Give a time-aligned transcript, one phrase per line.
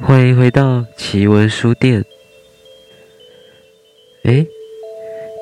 [0.00, 2.04] 欢迎回到奇闻书店。
[4.22, 4.46] 诶，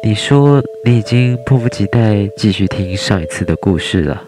[0.02, 4.26] 你说你已经迫不及待继续听上一次的故事了，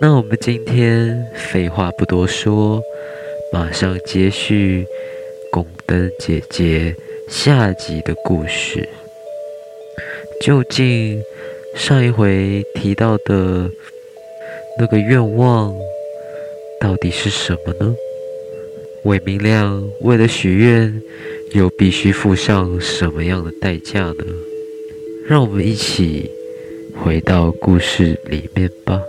[0.00, 2.82] 那我们今天废话不多说，
[3.52, 4.84] 马上接续
[5.52, 6.94] 宫灯姐姐
[7.28, 8.88] 下集的故事。
[10.40, 11.22] 究竟
[11.76, 13.70] 上一回提到的
[14.80, 15.72] 那个愿望
[16.80, 17.94] 到底是什么呢？
[19.04, 21.02] 韦明亮为了许愿，
[21.54, 24.24] 又必须付上什么样的代价呢？
[25.26, 26.30] 让我们一起
[27.02, 29.00] 回到故事里面吧。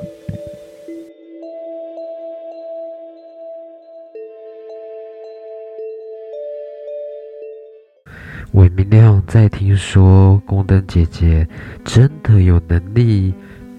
[8.54, 11.48] 韦明亮在听说宫灯姐姐
[11.84, 13.34] 真的有能力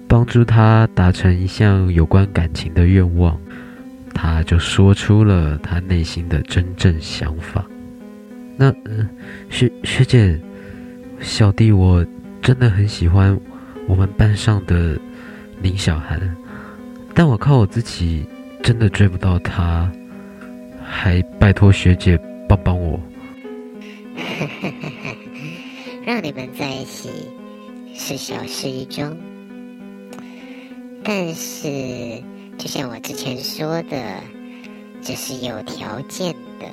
[0.07, 3.39] 帮助他达成一项有关感情的愿望。
[4.13, 7.65] 他就说出了他内心的真正想法。
[8.55, 8.71] 那，
[9.49, 10.39] 学学姐，
[11.19, 12.05] 小弟我
[12.41, 13.37] 真的很喜欢
[13.87, 14.97] 我们班上的
[15.61, 16.19] 林小涵，
[17.15, 18.25] 但我靠我自己
[18.61, 19.91] 真的追不到她，
[20.85, 22.99] 还拜托学姐帮帮我。
[26.05, 27.09] 让你们在一起
[27.95, 29.17] 是小事一桩，
[31.03, 32.21] 但是。
[32.57, 34.21] 就像我之前说的，
[35.01, 36.67] 这是有条件的。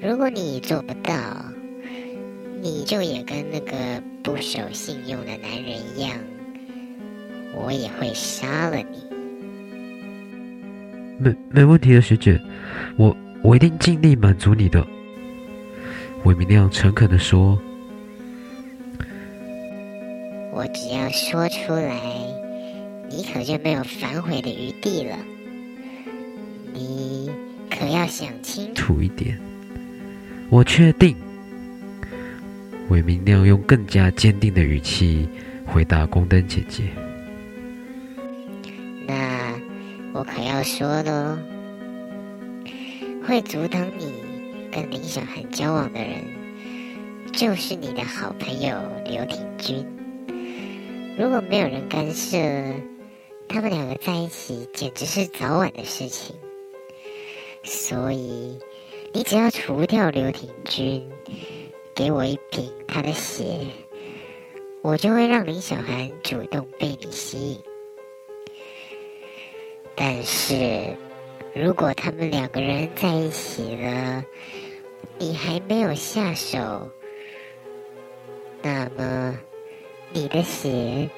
[0.00, 1.12] 如果你做不到，
[2.62, 3.76] 你就也跟那个
[4.22, 6.16] 不守信用的男人一样，
[7.54, 9.06] 我也会杀了你。
[11.18, 12.40] 没没问题的，学姐，
[12.96, 14.86] 我我一定尽力满足你的。
[16.24, 17.58] 韦明亮诚恳的说
[20.54, 22.00] ：“我只要说出来。”
[23.10, 25.16] 你可就没有反悔的余地了，
[26.74, 27.30] 你
[27.70, 29.38] 可要想清楚一点。
[30.50, 31.16] 我确定。
[32.90, 35.28] 韦明亮用更加坚定的语气
[35.66, 36.84] 回答宫灯姐姐
[39.06, 39.52] ：“那
[40.12, 41.38] 我可要说喽，
[43.26, 44.12] 会阻挡你
[44.70, 46.24] 跟林小涵交往的人，
[47.32, 48.74] 就是你的好朋友
[49.04, 49.84] 刘廷君。
[51.18, 52.36] 如果没有人干涉。”
[53.48, 56.36] 他们两个在一起简直是早晚的事情，
[57.64, 58.58] 所以
[59.12, 61.10] 你只要除掉刘廷君，
[61.94, 63.66] 给我一瓶他的血，
[64.82, 67.60] 我就会让林小涵主动被你吸引。
[69.96, 70.94] 但是，
[71.54, 74.24] 如果他们两个人在一起了，
[75.18, 76.88] 你还没有下手，
[78.62, 79.40] 那么
[80.12, 81.08] 你的血。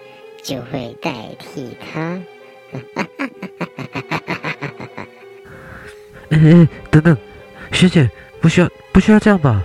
[0.43, 2.21] 就会代替他。
[6.31, 7.17] 哎哎，等等，
[7.73, 8.09] 学姐，
[8.41, 9.63] 不需要，不需要这样吧？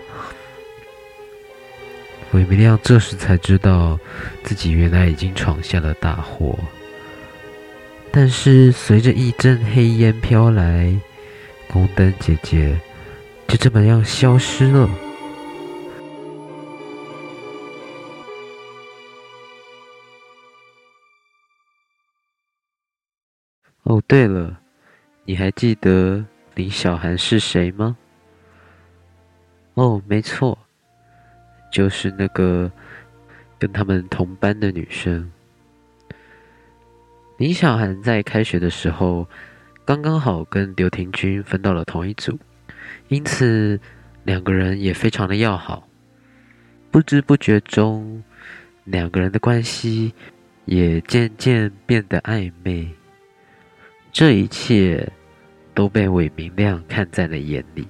[2.32, 4.00] 韦明亮这时才知道
[4.44, 6.58] 自己原来已经闯下了大祸。
[8.12, 10.94] 但是随着一阵黑烟飘来，
[11.68, 12.78] 宫灯姐姐
[13.48, 14.90] 就这么样消失了。
[23.86, 24.60] 哦，对了，
[25.26, 26.26] 你还记得
[26.56, 27.96] 林小涵是谁吗？
[29.76, 30.58] 哦，没错，
[31.72, 32.72] 就是那个
[33.60, 35.32] 跟他们同班的女生。
[37.38, 39.28] 林小涵在开学的时候，
[39.86, 42.40] 刚刚好跟刘廷君分到了同一组，
[43.10, 43.80] 因此
[44.24, 45.88] 两个人也非常的要好。
[46.90, 48.24] 不知不觉中，
[48.86, 50.12] 两个人的关系
[50.66, 52.90] 也渐渐变得暧昧。
[54.16, 55.12] 这一切
[55.74, 57.86] 都被韦明亮看在了眼里。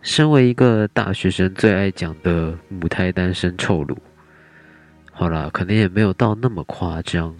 [0.00, 3.98] 身为一个大学生最爱讲的母胎单身臭鲁，
[5.10, 7.34] 好啦，可能也没有到那么夸张。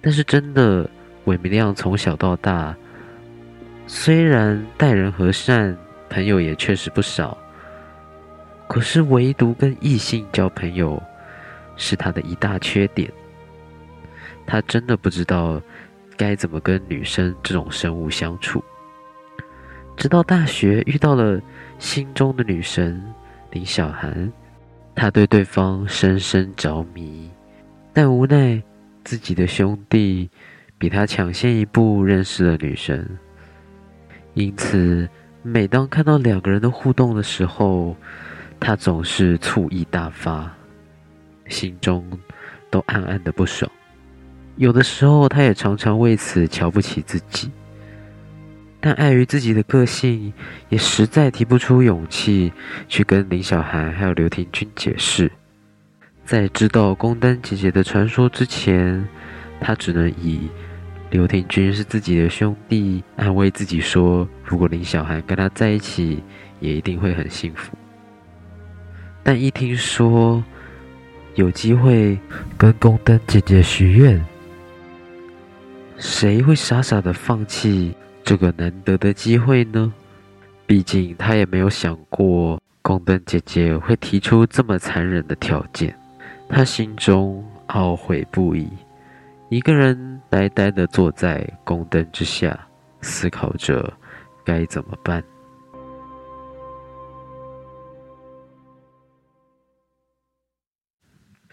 [0.00, 0.90] 但是真的，
[1.26, 2.74] 韦明亮从小到大，
[3.86, 5.78] 虽然待人和善，
[6.10, 7.38] 朋友也确实不少，
[8.66, 11.00] 可是唯独跟异性交朋友
[11.76, 13.08] 是他的一大缺点。
[14.44, 15.62] 他真的不知道。
[16.16, 18.62] 该怎么跟女生这种生物相处？
[19.96, 21.40] 直到大学遇到了
[21.78, 23.00] 心中的女神
[23.50, 24.32] 林小涵，
[24.94, 27.30] 他对对方深深着迷，
[27.92, 28.60] 但无奈
[29.04, 30.28] 自己的兄弟
[30.78, 33.08] 比他抢先一步认识了女神，
[34.34, 35.08] 因此
[35.42, 37.96] 每当看到两个人的互动的时候，
[38.58, 40.52] 他总是醋意大发，
[41.48, 42.04] 心中
[42.70, 43.70] 都暗暗的不爽。
[44.56, 47.50] 有的时候，他也常常为此瞧不起自己。
[48.80, 50.32] 但碍于自己的个性，
[50.68, 52.52] 也实在提不出勇气
[52.86, 55.30] 去跟林小涵还有刘婷君解释。
[56.24, 59.06] 在知道宫灯姐姐的传说之前，
[59.58, 60.50] 他只能以
[61.10, 66.22] 刘婷君是自己的兄弟，安慰自己说，如果林小涵跟他在一起，
[66.60, 67.72] 也一定会很幸福。
[69.22, 70.44] 但一听说
[71.36, 72.18] 有机会
[72.58, 74.22] 跟宫灯姐姐许愿，
[75.96, 79.92] 谁会傻傻的放弃这个难得的机会呢？
[80.66, 85.96] 毕竟他也没有想过宫灯姐姐会提出这么残忍的条件，
[86.48, 88.68] 他心中懊悔不已，
[89.50, 92.58] 一个人呆呆的坐在宫灯之下，
[93.00, 93.92] 思考着
[94.44, 95.22] 该怎么办。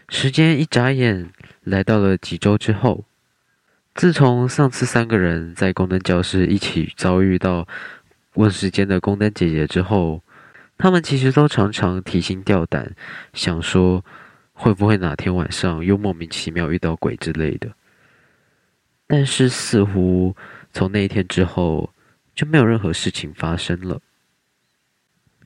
[0.09, 1.31] 时间一眨眼，
[1.63, 3.05] 来到了几周之后。
[3.93, 7.67] 自从上次三个人在宫灯教室一起遭遇到
[8.35, 10.23] 问时间的宫灯姐姐之后，
[10.77, 12.95] 他们其实都常常提心吊胆，
[13.33, 14.03] 想说
[14.53, 17.69] 会不会哪天晚上又莫名其妙遇到鬼之类的。
[19.07, 20.35] 但是似乎
[20.71, 21.93] 从那一天之后，
[22.33, 23.99] 就没有任何事情发生了。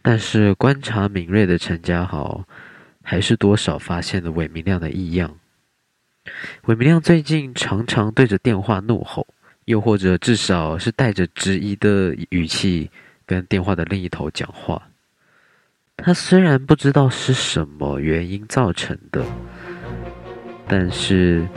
[0.02, 2.46] 但是观察敏锐的陈家豪。
[3.08, 5.38] 还是多少发现了韦明亮的异样。
[6.66, 9.28] 韦明亮最近常常对着电话怒吼，
[9.66, 12.90] 又或者至少是带着质疑的语气
[13.26, 14.82] 跟电话的另一头讲话。
[15.98, 19.24] 他虽然不知道是什么原因造成的，
[20.68, 21.48] 但是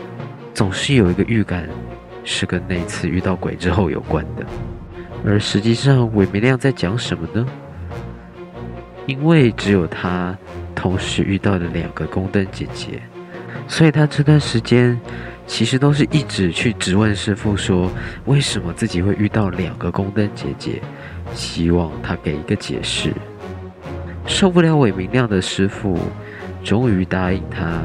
[0.55, 1.69] 总是有一个预感，
[2.25, 4.47] 是跟那次遇到鬼之后有关的。
[5.25, 7.47] 而实际上，韦明亮在讲什么呢？
[9.07, 10.37] 因为只有他。
[10.75, 13.03] 同时遇到了两个宫灯姐姐，
[13.69, 14.99] 所以他这段时间
[15.47, 17.89] 其实都是一直去质问师傅说，
[18.25, 20.83] 为什么自己会遇到两个宫灯姐姐，
[21.35, 23.13] 希望他给一个解释。
[24.27, 25.99] 受不了韦明亮的师傅，
[26.65, 27.83] 终于答应他，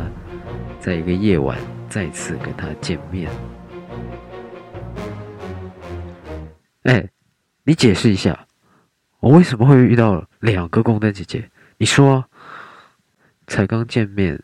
[0.80, 1.58] 在一个夜晚
[1.90, 3.30] 再次跟他见面。
[6.84, 7.08] 哎，
[7.64, 8.48] 你解释一下，
[9.20, 11.50] 我为什么会遇到两个宫灯姐姐？
[11.78, 12.26] 你说。
[13.46, 14.42] 才刚见面，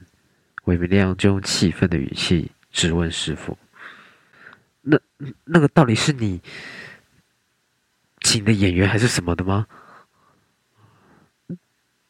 [0.69, 3.57] 韦明亮就用气愤的语气质问师傅
[4.81, 5.00] ：“那
[5.44, 6.39] 那个到底是你
[8.21, 9.66] 请的演员还是什么的吗？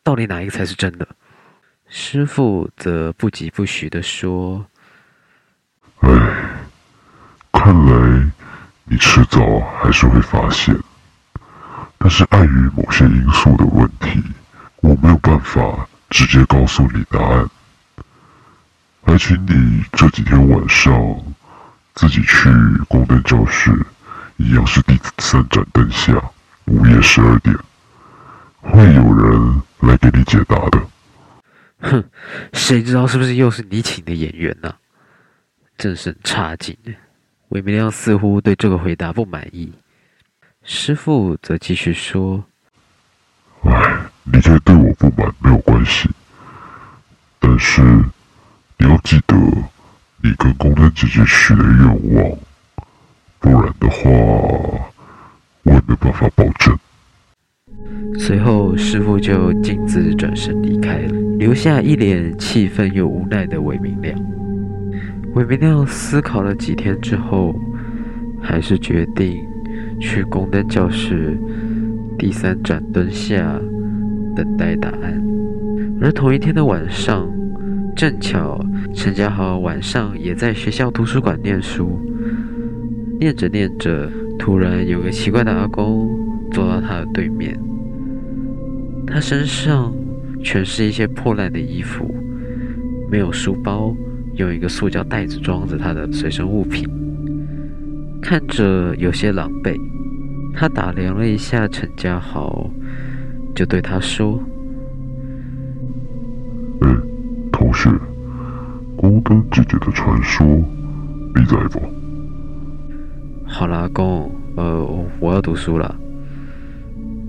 [0.03, 1.07] 到底哪一个才是真的？”
[1.87, 4.65] 师傅则不疾不徐地说
[6.03, 6.09] ：“哎，
[7.53, 8.31] 看来
[8.83, 9.39] 你迟早
[9.77, 10.75] 还是会发现，
[11.97, 14.21] 但是碍于某些因素的问题，
[14.81, 17.47] 我没有办法。”直接告诉你答案，
[19.09, 20.93] 还请你这几天晚上
[21.95, 22.47] 自己去
[22.87, 23.71] 宫灯教室，
[24.37, 26.13] 一样是第三盏灯下，
[26.65, 27.57] 午夜十二点，
[28.61, 30.79] 会有人来给你解答的。
[31.79, 32.03] 哼，
[32.53, 34.75] 谁知道是不是又是你请的演员呢？
[35.75, 36.77] 真是差劲！
[37.47, 39.73] 韦明亮似乎对这个回答不满意，
[40.63, 42.45] 师傅则继续说
[43.65, 46.07] ：“哎。”你可以对我不满没有关系，
[47.39, 47.81] 但是
[48.81, 49.35] 你要记得
[50.23, 52.37] 你跟宫灯姐姐许的愿望，
[53.39, 54.09] 不然的话，
[55.63, 56.77] 我也没办法保证。
[58.17, 64.17] 随后，师傅就径自转身离开了，留下一脸气愤又无奈的韦明亮。
[65.33, 67.53] 韦明亮思考了几天之后，
[68.41, 69.45] 还是决定
[69.99, 71.37] 去宫灯教室
[72.17, 73.59] 第三盏灯下。
[74.35, 75.21] 等待答案。
[75.99, 77.27] 而同一天的晚上，
[77.99, 78.57] 正巧
[78.95, 81.99] 陈家豪晚上也在学校图书馆念书，
[83.19, 86.09] 念着念着，突然有个奇怪的阿公
[86.49, 87.59] 坐到他的对面。
[89.05, 89.93] 他身上
[90.41, 92.09] 全是一些破烂的衣服，
[93.11, 93.93] 没有书包，
[94.35, 96.87] 用一个塑胶袋子装着他的随身物品，
[98.21, 99.75] 看着有些狼狈。
[100.55, 102.71] 他打量了一下陈家豪。
[103.53, 104.41] 就对他说
[106.79, 106.95] ：“哎，
[107.69, 107.91] 同学，
[108.97, 110.43] 宫灯姐姐的传说，
[111.35, 111.79] 你在不
[113.45, 115.95] ？”“好啦，阿公，呃，我要读书了。”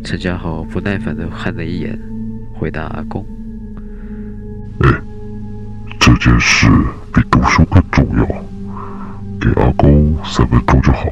[0.02, 1.98] 陈家豪不耐烦的看了一眼，
[2.54, 3.22] 回答阿公
[4.80, 4.90] ：“哎，
[5.98, 6.66] 这件事
[7.12, 8.24] 比读书更重要，
[9.38, 11.06] 给阿公三分钟就好。”“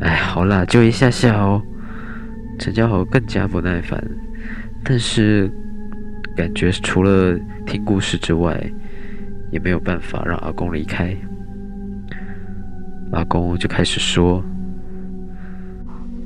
[0.00, 1.60] 哎，好啦，就一下下哦。”
[2.58, 4.02] 陈家豪更加不耐烦，
[4.82, 5.52] 但是
[6.34, 8.58] 感觉除了听故事之外，
[9.50, 11.14] 也没有办法让阿公离开。
[13.12, 14.42] 阿公就开始说：“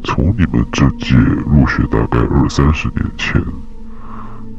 [0.05, 3.43] 从你们这届入学大概二三十年前，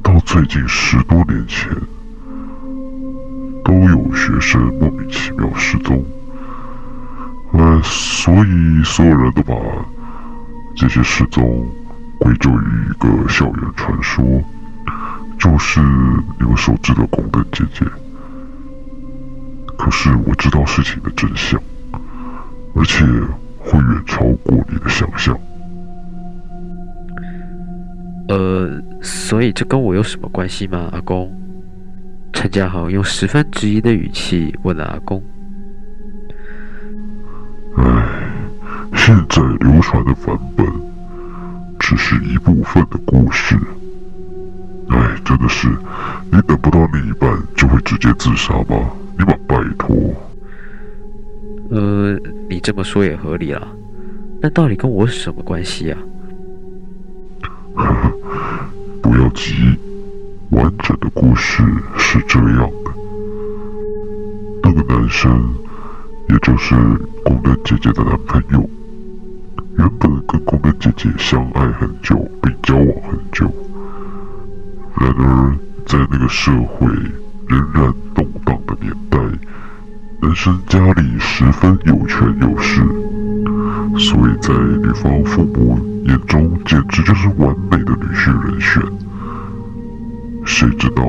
[0.03, 1.71] 到最近十多年前，
[3.63, 6.03] 都有学生莫名其妙失踪。
[7.53, 9.55] 呃，所以所有人都把
[10.75, 11.65] 这些失踪
[12.19, 14.23] 归咎于一个校园传说，
[15.39, 15.79] 就是
[16.39, 17.85] 你们熟知的宫本姐姐。
[19.77, 21.61] 可是我知道事情的真相，
[22.75, 23.05] 而且
[23.59, 25.39] 会远超过你的想象。
[28.27, 31.31] 呃，所以这跟我有什么关系吗，阿公？
[32.33, 35.23] 陈家豪用十分质疑的语气问了阿公。
[37.77, 37.83] 唉，
[38.95, 40.65] 现在流传的版本
[41.79, 43.55] 只是一部分的故事。
[44.89, 45.67] 唉，真的是，
[46.31, 48.91] 你等不到另一半就会直接自杀吗？
[49.17, 49.95] 你们拜托。
[51.69, 52.17] 呃，
[52.49, 53.67] 你这么说也合理啦。
[54.41, 55.97] 那到底跟我什么关系呀？
[57.75, 58.11] 呵呵，
[59.01, 59.77] 不要急，
[60.51, 61.63] 完整的故事
[61.97, 62.91] 是这样的：
[64.63, 65.53] 那个男生，
[66.29, 66.75] 也就是
[67.25, 68.69] 宫灯姐姐的男朋友，
[69.77, 73.51] 原本跟宫灯姐姐相爱很久，并交往很久。
[74.99, 76.87] 然而，在那个社会
[77.47, 79.19] 仍然动荡的年代，
[80.21, 82.81] 男生家里十分有权有势，
[83.99, 88.81] 所以在女方父母眼中，简直就是完美的女婿人选。
[90.45, 91.07] 谁知道，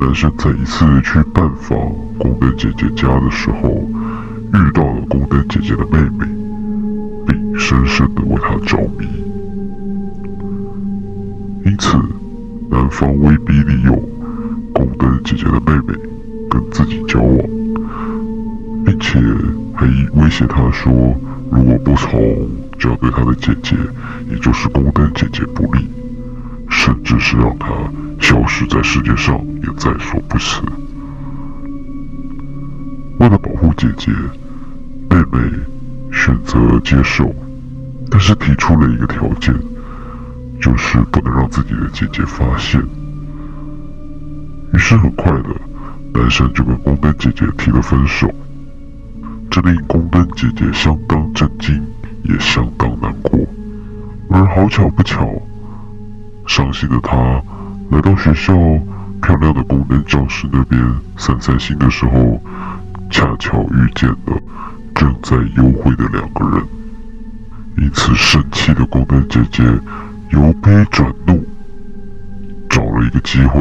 [0.00, 1.76] 男生在一次去拜访
[2.18, 6.24] 宫灯姐姐家的时候，遇到了宫灯姐姐的妹妹，
[7.26, 9.08] 并深深的为她着迷，
[11.64, 11.98] 因此。
[12.70, 13.92] 男方威逼利诱
[14.74, 15.94] 宫灯姐姐的妹妹
[16.50, 17.36] 跟自己交往，
[18.84, 19.18] 并且
[19.74, 20.92] 还威胁她说，
[21.50, 22.20] 如果不从，
[22.78, 23.74] 就要对他的姐姐，
[24.30, 25.88] 也就是宫灯姐姐不利，
[26.68, 27.68] 甚至是让她
[28.20, 30.60] 消失在世界上也在所不辞。
[33.18, 34.12] 为了保护姐姐，
[35.10, 35.38] 妹妹
[36.12, 37.34] 选择接受，
[38.10, 39.54] 但是提出了一个条件。
[40.60, 42.80] 就是不能让自己的姐姐发现。
[44.72, 45.48] 于是很快的，
[46.14, 48.28] 男生就跟宫灯姐姐提了分手。
[49.50, 51.82] 这令宫灯姐姐相当震惊，
[52.22, 53.40] 也相当难过。
[54.30, 55.26] 而好巧不巧，
[56.46, 57.16] 伤心的她
[57.90, 58.54] 来到学校
[59.22, 60.80] 漂亮的宫灯教室那边
[61.16, 62.40] 散散心的时候，
[63.10, 64.38] 恰巧遇见了
[64.94, 66.66] 正在幽会的两个人。
[67.78, 69.64] 因此生气的宫灯姐姐。
[70.30, 71.42] 由悲转怒，
[72.68, 73.60] 找了一个机会，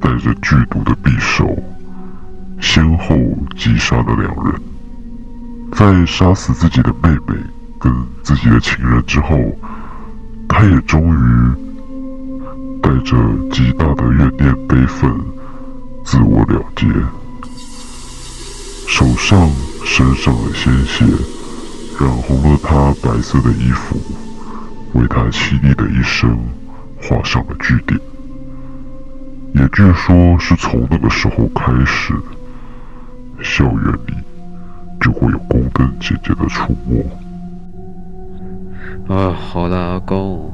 [0.00, 1.56] 带着剧毒的匕首，
[2.60, 3.16] 先后
[3.56, 4.54] 击杀了两人。
[5.72, 7.34] 在杀死自己的妹妹
[7.78, 9.38] 跟自己的情人之后，
[10.48, 11.52] 他也终于
[12.82, 13.16] 带着
[13.50, 15.10] 极大的怨念悲愤，
[16.04, 16.86] 自我了结。
[18.86, 19.50] 手上、
[19.84, 21.04] 身上的鲜血，
[21.98, 23.96] 染红了他白色的衣服。
[24.94, 26.38] 为他凄厉的一生
[27.02, 28.00] 画上了句点，
[29.54, 32.14] 也据说是从那个时候开始，
[33.42, 34.14] 校园里
[35.00, 37.04] 就会有宫灯姐姐的出没。
[39.12, 40.50] 啊，好了，阿公，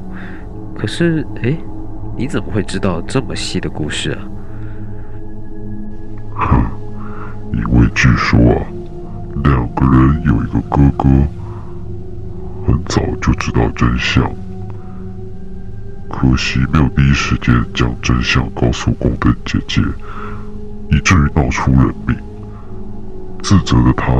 [0.75, 1.55] 可是，哎，
[2.17, 4.19] 你怎么会知道这么细的故事啊？
[6.35, 6.65] 哼，
[7.53, 8.65] 因为据说啊，
[9.43, 11.07] 两个人有一个哥哥。
[12.65, 14.23] 很早就知道真相，
[16.09, 19.81] 可惜没有第一时间将真相告诉宫灯姐姐，
[20.91, 22.15] 以至于闹出人命。
[23.41, 24.13] 自责的他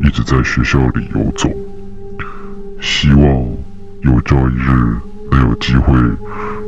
[0.00, 1.50] 一直在学校里游走，
[2.80, 3.22] 希望
[4.00, 4.96] 有朝一日
[5.30, 5.94] 能有机会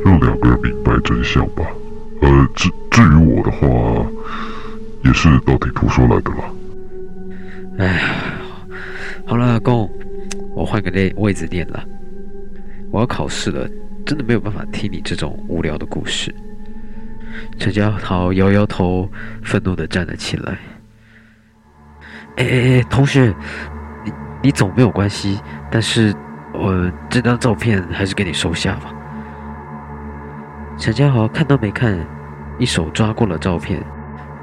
[0.04, 1.64] 让两个人明白真相吧。
[2.20, 3.66] 呃，至至于我的话，
[5.02, 6.44] 也是道听途说来的了。
[7.78, 8.00] 哎，
[9.26, 9.90] 好了，阿公。
[10.54, 11.84] 我换个位位置念了，
[12.90, 13.68] 我要考试了，
[14.06, 16.34] 真的没有办法听你这种无聊的故事。
[17.58, 19.10] 陈家豪摇摇头，
[19.42, 20.56] 愤怒地站了起来。
[22.36, 23.34] 哎哎哎，同学，
[24.04, 26.14] 你你走没有关系，但是
[26.52, 28.92] 我这张照片还是给你收下吧。
[30.78, 31.98] 陈家豪看都没看，
[32.58, 33.82] 一手抓过了照片，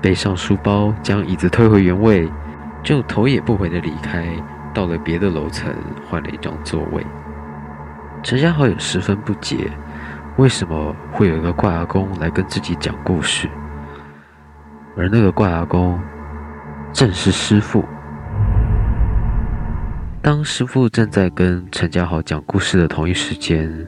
[0.02, 2.30] 背上书包，将椅子推回原位，
[2.84, 4.26] 就头也不回地离开。
[4.74, 5.74] 到了别的楼层，
[6.10, 7.06] 换了一张座位。
[8.24, 9.72] 陈家豪也十分不解，
[10.38, 13.50] 为什么会有一个怪阿公来跟自己讲故事？
[14.96, 16.00] 而那个怪阿公
[16.94, 17.84] 正是师傅。
[20.22, 23.88] 当师傅正在跟陈家豪讲故事的同一时间，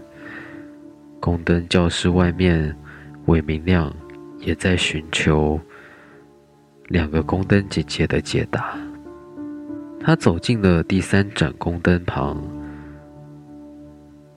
[1.20, 2.76] 宫灯教室外面，
[3.26, 3.94] 韦明亮
[4.40, 5.60] 也在寻求
[6.88, 8.74] 两个宫灯姐姐的解答。
[10.06, 12.38] 他走进了第三盏宫灯旁，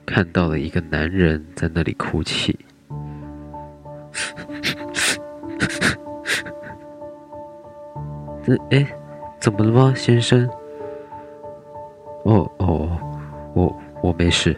[0.05, 2.57] 看到了一个男人在那里哭泣。
[8.41, 8.87] 这哎，
[9.39, 10.49] 怎么了吗，先生？
[12.23, 12.97] 哦哦，
[13.53, 14.57] 我我没事。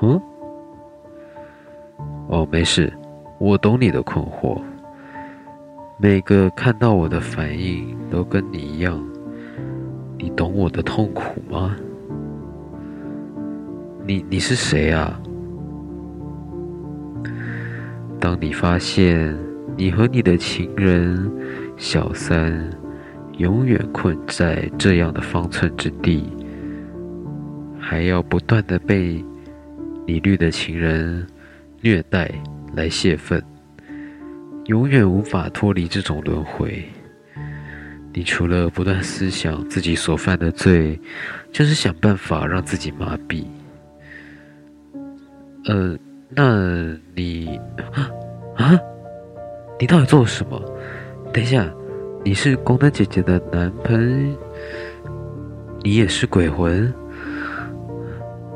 [0.00, 0.18] 嗯？
[2.28, 2.90] 哦，没事，
[3.38, 4.58] 我懂你的困惑。
[5.98, 9.06] 每个看到我的反应都跟你一样，
[10.22, 11.74] 你懂我的痛苦吗？
[14.06, 15.18] 你你是谁啊？
[18.18, 19.34] 当你发现
[19.78, 21.32] 你和你的情人
[21.78, 22.68] 小三
[23.38, 26.28] 永远困在这样的方寸之地，
[27.78, 29.24] 还要不断的被
[30.06, 31.26] 你绿的情人
[31.80, 32.30] 虐待
[32.74, 33.42] 来泄愤，
[34.66, 36.84] 永远无法脱离这种轮回。
[38.12, 40.98] 你除了不断思想自己所犯的罪，
[41.52, 43.44] 就是想办法让自己麻痹。
[45.66, 45.96] 呃，
[46.30, 47.60] 那你
[47.94, 48.10] 啊
[48.56, 48.78] 啊，
[49.78, 50.60] 你到底做了什么？
[51.32, 51.72] 等一下，
[52.24, 54.38] 你是宫灯姐姐的男朋友，
[55.84, 56.92] 你也是鬼魂？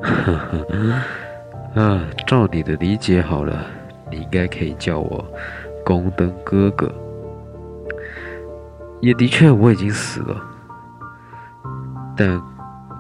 [0.02, 3.66] 呵呵，啊，照你的理解好了，
[4.10, 5.24] 你应该可以叫我
[5.84, 6.92] 宫灯哥哥。
[9.00, 10.40] 也的确，我已经死了，
[12.16, 12.40] 但，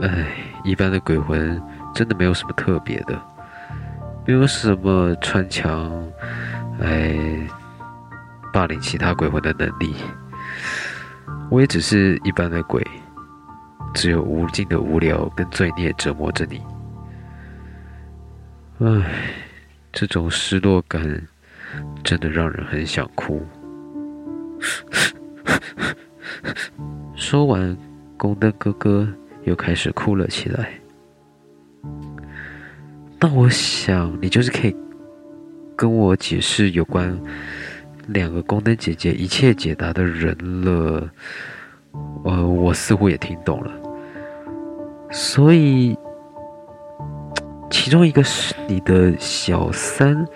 [0.00, 0.26] 唉，
[0.64, 1.62] 一般的鬼魂
[1.94, 3.20] 真的没有什么特别的，
[4.26, 5.90] 没有什么穿墙，
[6.80, 7.46] 哎。
[8.52, 9.96] 霸凌其他鬼魂的能力，
[11.50, 12.86] 我也只是一般的鬼，
[13.92, 16.62] 只有无尽的无聊跟罪孽折磨着你。
[18.78, 19.10] 唉，
[19.90, 21.02] 这种失落感
[22.04, 23.44] 真的让人很想哭。
[27.14, 27.76] 说完，
[28.16, 29.08] 宫灯哥哥
[29.44, 30.70] 又开始哭了起来。
[33.20, 34.76] 那我想，你就是可以
[35.74, 37.18] 跟我解释有关。
[38.08, 41.08] 两个宫灯姐姐一切解答的人了，
[42.24, 43.72] 呃，我似乎也听懂了。
[45.10, 45.96] 所以，
[47.70, 50.26] 其中一个是你的小三，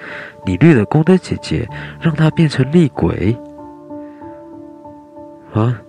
[0.46, 1.68] 你绿的宫灯姐姐，
[2.00, 3.36] 让她变成厉鬼？
[5.58, 5.80] 啊？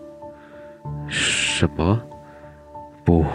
[1.07, 2.01] 什么？
[3.03, 3.25] 不，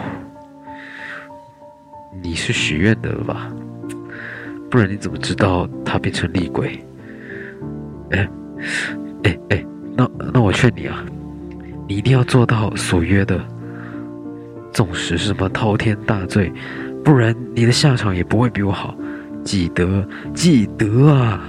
[2.21, 3.51] 你是许愿的了吧？
[4.69, 6.79] 不然你怎么知道他变成厉鬼？
[8.11, 8.29] 哎，
[9.23, 11.03] 哎哎，那那我劝你啊，
[11.87, 13.39] 你一定要做到所约的，
[14.71, 16.51] 纵使是什么滔天大罪，
[17.03, 18.95] 不然你的下场也不会比我好。
[19.43, 21.41] 记得，记得啊！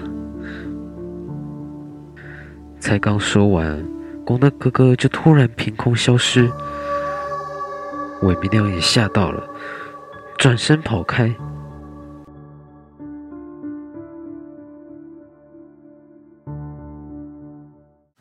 [2.78, 3.82] 才刚说完，
[4.26, 6.50] 光的哥哥就突然凭空消失，
[8.22, 9.48] 韦明亮也吓到了，
[10.36, 11.32] 转身跑开。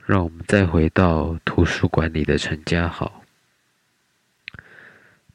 [0.05, 3.11] 让我们再回到图书馆里的陈家豪，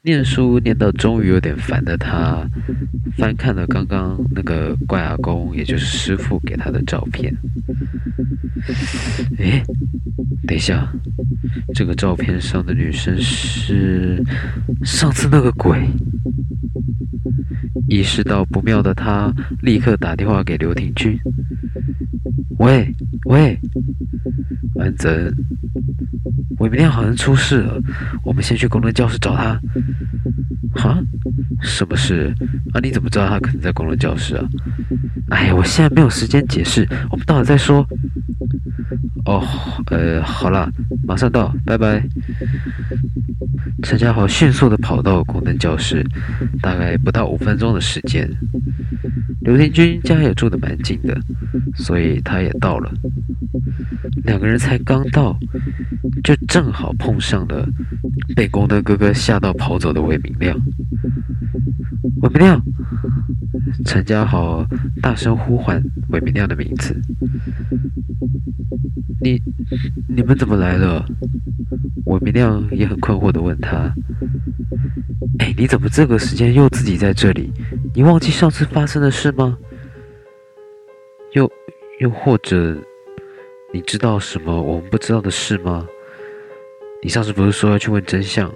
[0.03, 2.43] 念书念到终于有点烦的他，
[3.17, 7.31] 翻看了刚刚那个怪阿公，也就是师傅给他的照片。
[9.37, 9.61] 诶，
[10.47, 10.91] 等一下，
[11.75, 14.23] 这个照片上的女生是
[14.83, 15.87] 上次那个鬼。
[17.87, 21.15] 意识到不妙的他，立刻打电话给刘廷君。
[22.59, 22.93] 喂
[23.25, 23.59] 喂，
[24.79, 25.31] 安泽，
[26.59, 27.81] 韦明亮好像出事了，
[28.23, 29.59] 我们先去宫灯教室找他。
[30.75, 31.01] 哈？
[31.61, 32.33] 什么事？
[32.73, 32.79] 啊？
[32.81, 34.47] 你怎么知道他可能在宫灯教室啊？
[35.29, 37.85] 哎呀，我现在没有时间解释，我们到了再说。
[39.25, 39.45] 哦，
[39.87, 40.71] 呃，好了，
[41.05, 42.03] 马上到，拜拜。
[43.83, 46.05] 陈家豪迅速的跑到宫灯教室，
[46.61, 48.29] 大概不到五分钟的时间。
[49.41, 51.19] 刘天军家也住的蛮近的，
[51.75, 52.91] 所以他也到了。
[54.23, 55.37] 两个人才刚到，
[56.23, 57.67] 就正好碰上了
[58.35, 60.59] 被宫灯哥哥吓到跑走的韦明亮。
[62.21, 62.61] 韦明亮，
[63.85, 64.65] 陈家豪
[65.01, 66.99] 大声呼唤韦明亮的名字。
[69.21, 69.41] 你
[70.07, 71.05] 你们怎么来了？
[72.05, 73.93] 韦明亮也很困惑的问他
[75.39, 77.51] ：“哎，你怎么这个时间又自己在这里？
[77.93, 79.57] 你忘记上次发生的事吗？
[81.33, 81.49] 又
[82.01, 82.75] 又或者
[83.71, 85.87] 你知道什么我们不知道的事吗？
[86.99, 88.51] 你上次不是说要去问真相？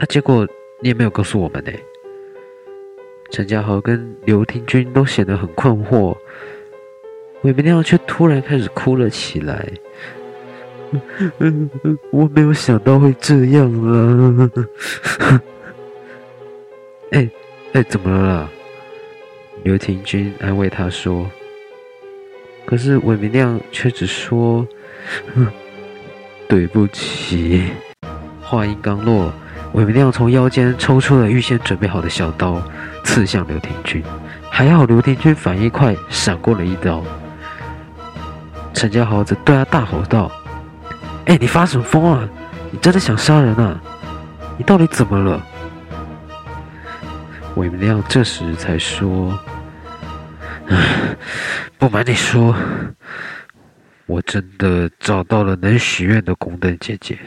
[0.00, 0.44] 那，结果
[0.80, 1.70] 你也没有告诉我们呢。
[3.30, 6.16] 陈家豪跟刘廷君都显得很困惑，
[7.42, 9.68] 韦明亮却突然开始哭了起来。
[12.10, 14.50] 我没有想到会这样啊！
[17.12, 17.30] 哎
[17.72, 18.50] 哎，怎么了啦？
[19.62, 21.30] 刘廷君安慰他说。
[22.72, 24.66] 可是韦明亮却只说
[26.48, 27.64] ：“对不起。”
[28.40, 29.30] 话音刚落，
[29.74, 32.62] 韦明亮从腰间抽出了预先准备好的小刀，
[33.04, 34.02] 刺向刘廷君。
[34.48, 37.04] 还好刘廷君反应快，闪过了一刀。
[38.72, 40.32] 陈家豪则对他大吼道
[41.28, 42.26] ：“哎，你发什么疯啊？
[42.70, 43.78] 你真的想杀人啊？
[44.56, 45.42] 你到底怎么了？”
[47.54, 49.38] 韦明亮这时才说。
[51.78, 52.54] 不瞒你说，
[54.06, 57.18] 我真的找到了能许愿的宫灯姐姐。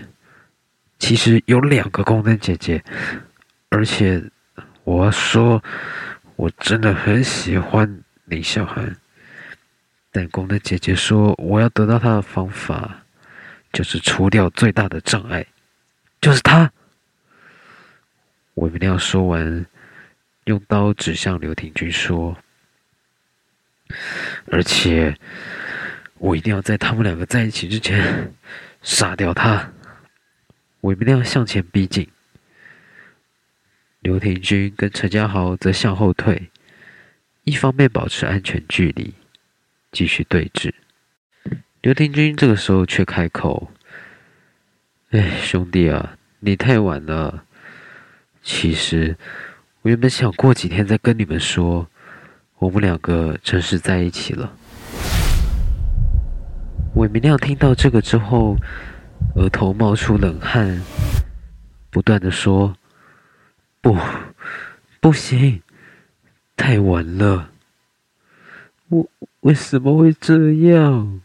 [0.97, 2.83] 其实有两个宫灯姐姐，
[3.69, 4.23] 而且
[4.83, 5.61] 我说，
[6.35, 8.95] 我真的很喜欢林小涵。
[10.11, 13.03] 但宫灯姐姐说，我要得到她的方法，
[13.73, 15.45] 就是除掉最大的障碍，
[16.21, 16.71] 就是她。
[18.55, 19.65] 韦明亮说完，
[20.45, 22.37] 用刀指向刘廷君说。
[24.47, 25.15] 而且，
[26.17, 28.33] 我一定要在他们两个在一起之前
[28.81, 29.71] 杀掉他。
[30.81, 32.07] 韦明亮向前逼近，
[33.99, 36.49] 刘廷君跟陈家豪则向后退，
[37.43, 39.13] 一方面保持安全距离，
[39.91, 40.73] 继续对峙。
[41.81, 43.71] 刘廷君这个时候却开口
[45.11, 47.45] ：“哎，兄弟啊，你太晚了。
[48.41, 49.15] 其实，
[49.83, 51.87] 我原本想过几天再跟你们说。”
[52.57, 54.51] 我们两个正式在一起了。
[56.95, 58.55] 韦明亮听到这个之后，
[59.35, 60.81] 额头冒出冷汗，
[61.91, 62.73] 不断的说
[63.81, 63.97] ：“不，
[65.01, 65.61] 不行，
[66.55, 67.49] 太晚了。
[68.87, 69.05] 我
[69.41, 71.19] 为什么会这样？”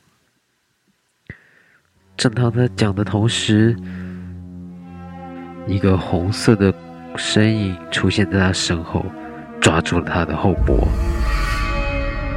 [2.19, 3.77] 正当他讲的同时，
[5.69, 6.75] 一个红色的
[7.17, 9.07] 身影出现在他身后。
[9.61, 10.89] 抓住了他的后脖，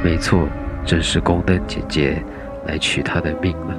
[0.04, 0.46] 没错，
[0.84, 2.22] 正是宫灯姐姐
[2.66, 3.74] 来取他的命了。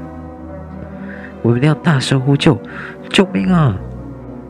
[1.43, 2.59] 韦明亮大声呼救
[3.09, 3.77] ：“救命啊！”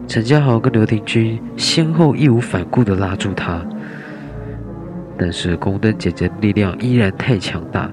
[0.08, 3.62] 陈家豪跟刘廷君先后义无反顾地拉住他，
[5.18, 7.92] 但是宫灯姐姐的力量依然太强大。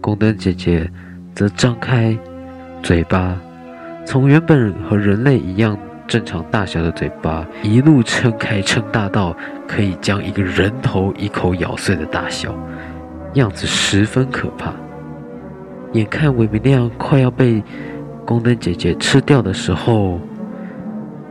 [0.00, 0.90] 宫灯姐姐
[1.34, 2.16] 则张开
[2.82, 3.36] 嘴巴，
[4.06, 5.76] 从原本和人类一样。
[6.10, 9.34] 正常大小的嘴巴，一路撑开，撑大到
[9.68, 12.52] 可以将一个人头一口咬碎的大小，
[13.34, 14.74] 样子十分可怕。
[15.92, 17.62] 眼看韦明亮快要被
[18.26, 20.18] 宫灯姐姐吃掉的时候，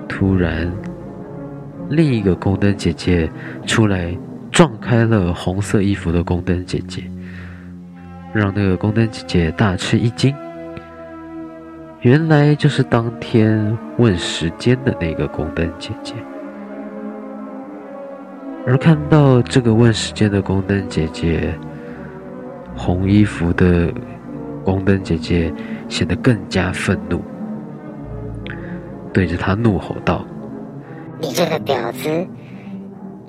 [0.07, 0.71] 突然，
[1.89, 3.29] 另一个宫灯姐姐
[3.65, 4.17] 出来
[4.49, 7.03] 撞开了红色衣服的宫灯姐姐，
[8.31, 10.33] 让那个宫灯姐姐大吃一惊。
[12.01, 16.13] 原来就是当天问时间的那个宫灯姐姐，
[18.65, 21.53] 而看到这个问时间的宫灯姐姐，
[22.73, 23.93] 红衣服的
[24.63, 25.53] 宫灯姐姐
[25.89, 27.21] 显得更加愤怒，
[29.11, 30.25] 对着他怒吼道
[31.19, 32.25] ：“你这个婊子，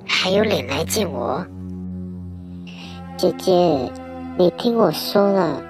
[0.07, 1.45] 还有脸来见我？
[3.17, 3.51] 姐姐，
[4.37, 5.61] 你听我说了，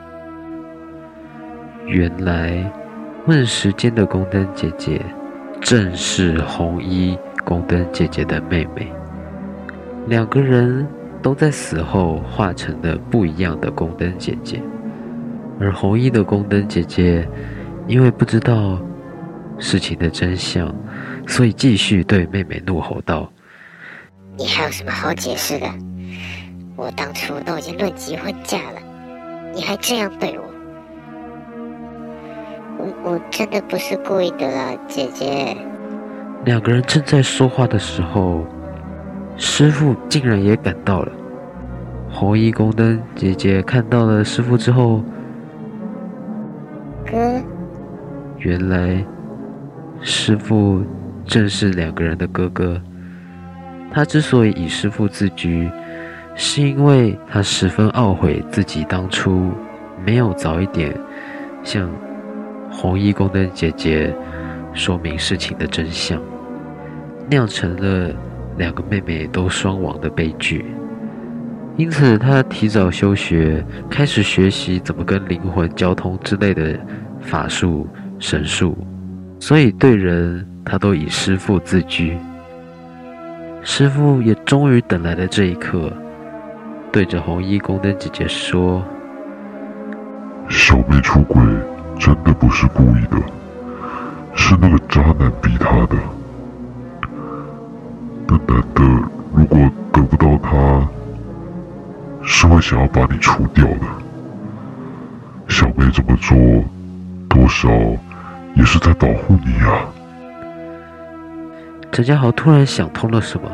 [1.87, 2.63] 原来。”
[3.27, 4.99] 问时间的宫灯姐姐，
[5.61, 8.91] 正是红衣宫灯姐姐的妹妹。
[10.07, 10.87] 两个人
[11.21, 14.59] 都在死后化成了不一样的宫灯姐姐，
[15.59, 17.27] 而红衣的宫灯姐姐
[17.87, 18.79] 因为不知道
[19.59, 20.73] 事情的真相，
[21.27, 23.31] 所以继续对妹妹怒吼道
[24.35, 25.67] ：“你还有什么好解释的？
[26.75, 28.81] 我当初都已经论及婚嫁了，
[29.53, 30.45] 你还这样对我？”
[33.03, 35.55] 我真的不是故意的啦，姐姐。
[36.45, 38.45] 两个人正在说话的时候，
[39.37, 41.11] 师傅竟然也赶到了。
[42.09, 45.03] 红衣宫灯姐姐看到了师傅之后，
[47.05, 47.41] 哥，
[48.39, 49.05] 原来
[50.01, 50.83] 师傅
[51.25, 52.81] 正是两个人的哥哥。
[53.91, 55.69] 他之所以以师傅自居，
[56.35, 59.51] 是因为他十分懊悔自己当初
[60.05, 60.93] 没有早一点
[61.63, 61.89] 向。
[62.71, 64.15] 红衣宫灯姐姐
[64.73, 66.19] 说明事情的真相，
[67.29, 68.13] 酿成了
[68.57, 70.65] 两个妹妹都双亡的悲剧。
[71.77, 76.79] 因此，她提早休学，开始学习怎么跟灵魂交通之类的
[77.19, 77.87] 法术、
[78.19, 78.77] 神术，
[79.39, 82.17] 所以对人他都以师父自居。
[83.63, 85.91] 师父也终于等来了这一刻，
[86.91, 88.83] 对着红衣宫灯姐姐说
[90.49, 91.41] ：“小妹出轨
[92.03, 93.17] 真的不是故意的，
[94.33, 95.95] 是那个渣男逼她的。
[98.25, 98.83] 那男的
[99.35, 99.59] 如果
[99.93, 100.89] 得不到她，
[102.23, 103.85] 是会想要把你除掉的。
[105.47, 106.35] 小妹这么做，
[107.29, 107.69] 多少
[108.55, 109.85] 也是在保护你啊。”
[111.93, 113.47] 陈家豪突然想通了什么，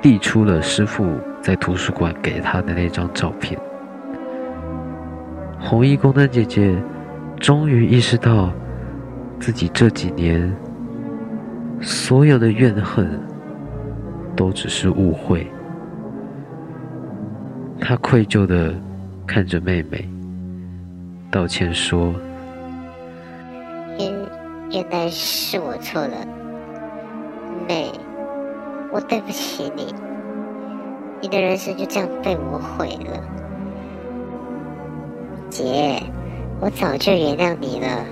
[0.00, 1.06] 递出了师傅
[1.40, 3.56] 在图书馆给他的那张照片。
[5.60, 6.76] 红衣宫灯姐姐
[7.42, 8.52] 终于意识到，
[9.40, 10.54] 自己这几年
[11.80, 13.20] 所有的怨恨
[14.36, 15.44] 都只是误会。
[17.80, 18.72] 他愧疚的
[19.26, 20.08] 看着妹妹，
[21.32, 22.14] 道歉说
[23.98, 24.14] ：“原
[24.70, 26.14] 原来是我错了。”
[27.66, 27.90] 妹，
[28.92, 29.92] 我对不起你，
[31.20, 33.20] 你的人生就这样被我毁了。
[35.50, 36.00] 姐，
[36.62, 38.06] 我早就原谅你了，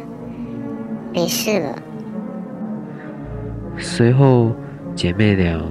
[1.15, 1.83] 没事了。
[3.79, 4.53] 随后，
[4.97, 5.65] 姐妹俩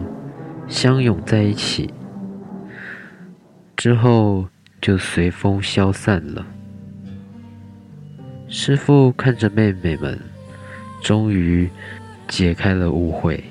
[0.69, 1.93] 相拥在一起，
[3.75, 4.47] 之后
[4.79, 6.45] 就随风消散了。
[8.47, 10.17] 师父看着妹妹们，
[11.01, 11.69] 终于
[12.29, 13.43] 解开了误会。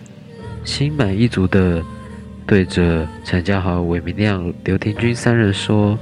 [0.64, 1.82] 心满意足地
[2.46, 5.98] 对着陈家豪、韦明亮、刘庭军三人说：“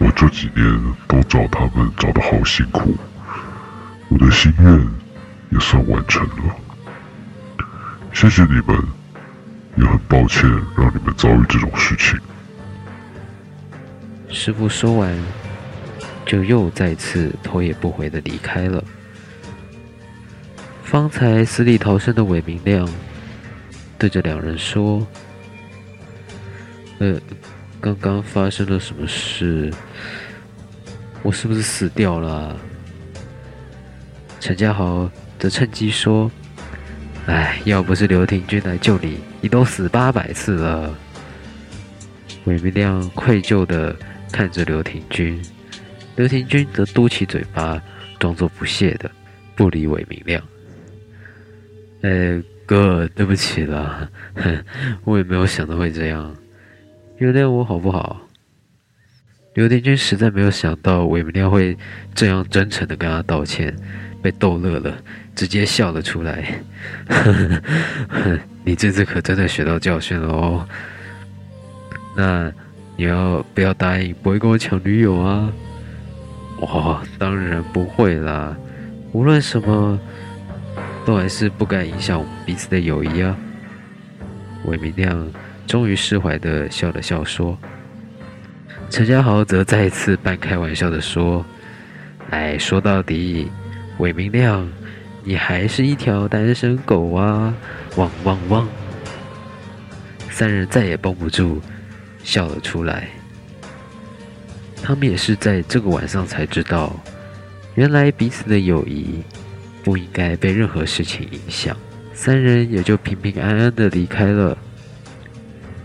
[0.00, 2.96] 我这几年都找他们找得好辛苦，
[4.08, 4.88] 我的心愿
[5.50, 6.56] 也算完成了。
[8.12, 8.82] 谢谢你们，
[9.76, 12.18] 也很抱歉让你们遭遇这种事情。”
[14.28, 15.16] 师傅说完，
[16.24, 18.82] 就又再次头也不回地离开了。
[20.84, 22.88] 方才死里逃生的韦明亮
[23.96, 25.06] 对着两人说
[26.98, 27.20] ：“呃，
[27.80, 28.78] 刚刚发生了？
[28.78, 29.72] 什么事？
[31.22, 32.56] 我是不是死掉了？”
[34.38, 36.30] 陈家豪则趁机说
[37.26, 40.94] ：“哎，要不是刘庭军来救你，你都死八百次了。”
[42.44, 43.94] 韦明亮愧疚的
[44.32, 45.40] 看着刘庭军，
[46.16, 47.80] 刘庭军则嘟起嘴巴，
[48.18, 49.10] 装作不屑的
[49.54, 50.42] 不理韦明亮。
[52.00, 54.08] 哎，哥，对不起了，
[55.04, 56.34] 我也没有想到会这样，
[57.20, 58.18] 原谅我好不好？
[59.52, 61.76] 刘庭均实在没有想到韦明亮会
[62.14, 63.76] 这样真诚的跟他道歉，
[64.22, 64.96] 被逗乐了，
[65.34, 66.62] 直接笑了出来。
[68.64, 70.66] 你这次可真的学到教训了哦。
[72.16, 72.50] 那
[72.96, 75.52] 你要不要答应不会跟我抢女友啊？
[76.58, 78.56] 我，当然不会啦，
[79.12, 80.00] 无论什么。
[81.04, 83.34] 都还是不敢影响我们彼此的友谊啊！
[84.66, 85.32] 韦明亮
[85.70, 87.56] 终于释怀的笑了笑说
[88.90, 91.46] ：“陈家豪则再次半开玩笑的说
[92.30, 93.48] ：‘哎，说到底，
[93.98, 94.68] 韦明亮，
[95.22, 97.54] 你还是一条单身狗啊！’
[97.94, 98.68] 汪汪汪！”
[100.28, 101.62] 三人再也绷不住，
[102.24, 103.06] 笑了出来。
[104.82, 106.98] 他们也是在这个晚上才知道，
[107.76, 109.22] 原来彼此的友谊。
[109.84, 111.76] 不应该被任何事情影响，
[112.12, 114.58] 三人也就平平安安的离开了，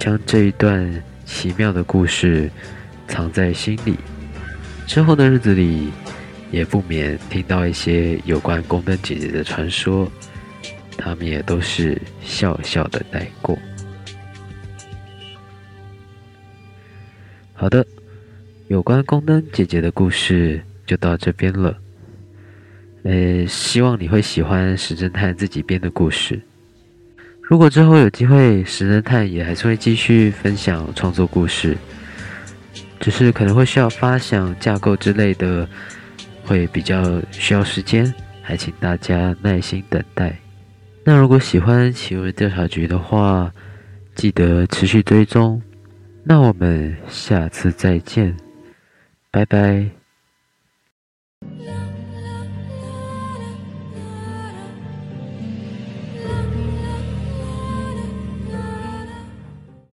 [0.05, 2.47] 将这一段奇妙的故事
[3.07, 3.97] 藏在心里。
[4.85, 5.89] 之后的日子里，
[6.51, 10.07] 也不免听到一些有关宫灯姐姐的传说，
[10.95, 13.57] 他们也都是笑笑的带过。
[17.53, 17.83] 好的，
[18.67, 21.75] 有关宫灯姐姐的故事就到这边了。
[23.01, 26.39] 呃，希望你会喜欢石侦探自己编的故事。
[27.47, 31.77] 如果之后有机会，石侦探也还是会继续分享创作故事，
[32.99, 35.67] 只是可能会需要发想架构之类的，
[36.43, 40.35] 会比较需要时间，还请大家耐心等待。
[41.03, 43.51] 那如果喜欢奇闻调查局的话，
[44.15, 45.61] 记得持续追踪。
[46.23, 48.35] 那我们下次再见，
[49.29, 50.04] 拜拜。